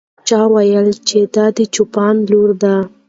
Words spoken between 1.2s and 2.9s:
دا د چوپان لور ده.